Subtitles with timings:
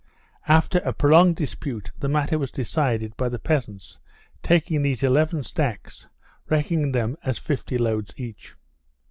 [0.47, 3.99] After a prolonged dispute the matter was decided by the peasants
[4.41, 6.07] taking these eleven stacks,
[6.49, 8.55] reckoning them as fifty loads each.